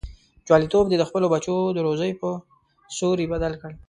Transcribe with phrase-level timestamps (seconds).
[0.47, 2.29] جواليتوب دې د خپلو بچو د روزۍ په
[2.97, 3.71] سوري بدل کړ.